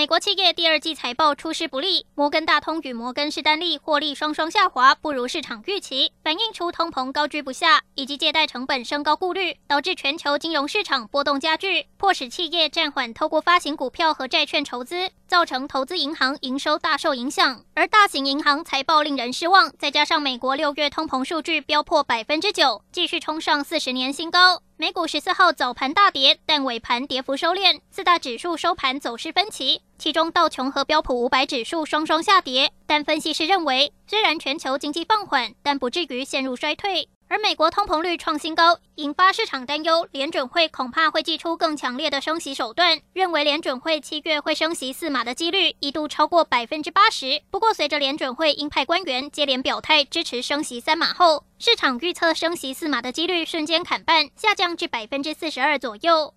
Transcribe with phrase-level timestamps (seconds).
[0.00, 17.62] 美国企业第二季财报出师不利，摩根大通与摩根士丹利获利双双下滑，不如市场预期，反映出通膨高居不下，以及借贷成本升高顾虑，导致全球金融市场波动加剧，迫使企业暂缓透过发行股票和债券筹资，造成投资银行营收大受影响。
[17.74, 24.62] 而大型银行财报令人失望，再加上美国六月通膨数据飙破百分之九，继续冲上四十年新高。
[24.80, 32.72] 美股十四号早盘大跌，但尾盘跌幅收敛，四大指数收盘走势分歧，其中道琼和标普五百指数双双下跌。
[32.86, 37.10] 但分析师认为，虽然全球经济放缓，但不至于陷入衰退。
[37.30, 43.00] 而美国通膨率创新高，引发市场担忧，联准会恐怕会祭出更强烈的升息手段。
[43.12, 47.40] 认为联准会七月会升息四码的几率一度超过百分之八十。
[47.48, 56.28] 不过，随着联准会鹰派官员接连表态支持升息三码后，市场预测升息四码的几率瞬间砍半，下降至百分之四十二左右。